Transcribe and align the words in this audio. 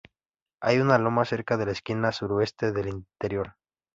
Hay 0.63 0.79
una 0.79 0.97
loma 0.97 1.25
cerca 1.25 1.57
de 1.57 1.67
la 1.67 1.73
esquina 1.73 2.11
suroeste 2.11 2.71
del 2.71 2.87
interior. 2.87 3.55